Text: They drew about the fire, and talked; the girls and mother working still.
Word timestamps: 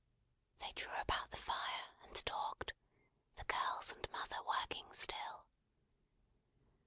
They 0.57 0.71
drew 0.71 0.91
about 0.99 1.29
the 1.29 1.37
fire, 1.37 1.93
and 2.01 2.15
talked; 2.25 2.73
the 3.35 3.43
girls 3.45 3.91
and 3.93 4.09
mother 4.11 4.41
working 4.47 4.91
still. 4.93 5.45